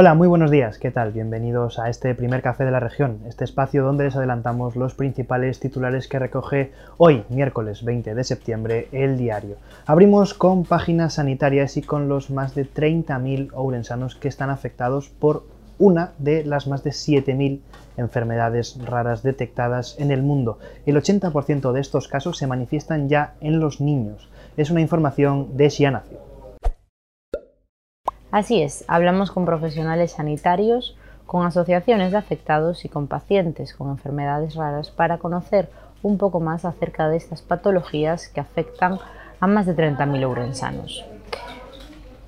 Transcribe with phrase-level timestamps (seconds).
[0.00, 1.10] Hola, muy buenos días, ¿qué tal?
[1.10, 5.58] Bienvenidos a este primer café de la región, este espacio donde les adelantamos los principales
[5.58, 9.56] titulares que recoge hoy, miércoles 20 de septiembre, el diario.
[9.86, 15.57] Abrimos con páginas sanitarias y con los más de 30.000 ourensanos que están afectados por
[15.78, 17.60] una de las más de 7.000
[17.96, 20.58] enfermedades raras detectadas en el mundo.
[20.86, 24.28] El 80% de estos casos se manifiestan ya en los niños.
[24.56, 26.18] Es una información de Xianacio.
[28.30, 30.96] Así es, hablamos con profesionales sanitarios,
[31.26, 35.68] con asociaciones de afectados y con pacientes con enfermedades raras para conocer
[36.02, 38.98] un poco más acerca de estas patologías que afectan
[39.40, 41.04] a más de 30.000 ourensanos.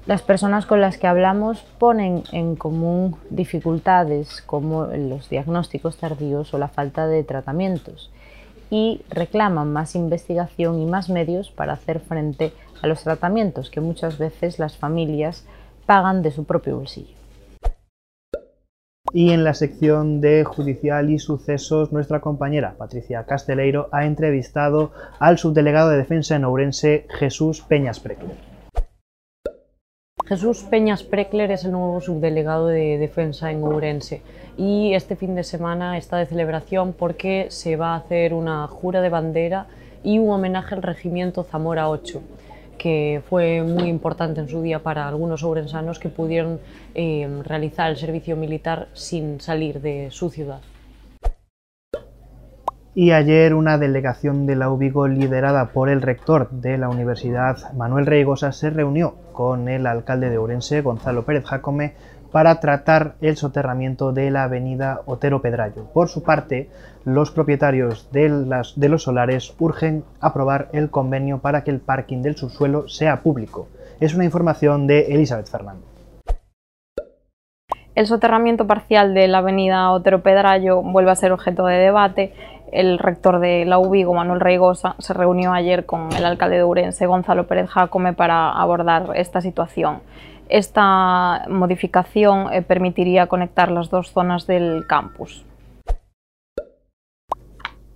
[0.07, 6.59] Las personas con las que hablamos ponen en común dificultades como los diagnósticos tardíos o
[6.59, 8.11] la falta de tratamientos
[8.71, 14.17] y reclaman más investigación y más medios para hacer frente a los tratamientos que muchas
[14.17, 15.45] veces las familias
[15.85, 17.15] pagan de su propio bolsillo.
[19.13, 25.37] Y en la sección de judicial y sucesos, nuestra compañera Patricia Casteleiro ha entrevistado al
[25.37, 28.50] subdelegado de defensa en Ourense, Jesús Peñas Precler.
[30.31, 34.23] Jesús Peñas Precler es el nuevo subdelegado de defensa en Ourense
[34.57, 39.01] y este fin de semana está de celebración porque se va a hacer una jura
[39.01, 39.67] de bandera
[40.05, 42.23] y un homenaje al regimiento Zamora 8
[42.79, 46.61] que fue muy importante en su día para algunos ourensanos que pudieron
[46.95, 50.61] eh, realizar el servicio militar sin salir de su ciudad.
[52.93, 58.05] Y ayer una delegación de la UBIGO liderada por el rector de la Universidad, Manuel
[58.05, 61.95] Reigosa, se reunió con el alcalde de Ourense, Gonzalo Pérez Jacome,
[62.33, 65.85] para tratar el soterramiento de la avenida Otero Pedrayo.
[65.93, 66.69] Por su parte,
[67.05, 72.89] los propietarios de, los solares urgen aprobar el convenio para que el parking del subsuelo
[72.89, 73.69] sea público.
[74.01, 75.85] Es una información de Elizabeth Fernández.
[77.97, 82.33] El soterramiento parcial de la avenida Otero Pedrayo vuelve a ser objeto de debate.
[82.73, 87.07] El rector de la UBIGO, Manuel Reigosa, se reunió ayer con el alcalde de Urense,
[87.07, 89.99] Gonzalo Pérez Jacome, para abordar esta situación.
[90.49, 95.45] Esta modificación eh, permitiría conectar las dos zonas del campus.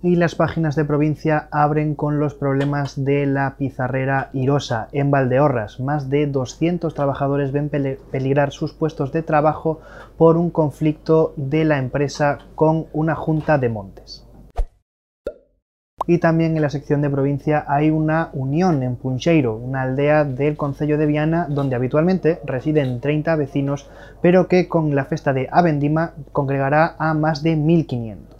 [0.01, 5.79] Y las páginas de provincia abren con los problemas de la pizarrera Irosa en Valdeorras.
[5.79, 7.69] Más de 200 trabajadores ven
[8.11, 9.79] peligrar sus puestos de trabajo
[10.17, 14.25] por un conflicto de la empresa con una junta de montes
[16.07, 20.57] y también en la sección de provincia hay una unión en Puncheiro, una aldea del
[20.57, 23.89] concello de Viana donde habitualmente residen 30 vecinos,
[24.21, 28.35] pero que con la festa de Avendima congregará a más de 1500.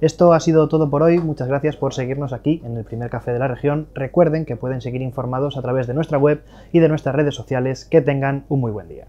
[0.00, 3.32] Esto ha sido todo por hoy, muchas gracias por seguirnos aquí en el primer café
[3.32, 3.88] de la región.
[3.94, 6.42] Recuerden que pueden seguir informados a través de nuestra web
[6.72, 7.84] y de nuestras redes sociales.
[7.84, 9.08] Que tengan un muy buen día.